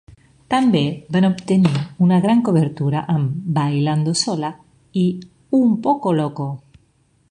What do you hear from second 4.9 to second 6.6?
i "Un Poco Loco".